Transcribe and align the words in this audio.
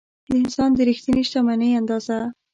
د 0.27 0.29
انسان 0.41 0.69
د 0.75 0.79
رښتینې 0.89 1.23
شتمنۍ 1.27 1.71
اندازه. 1.79 2.17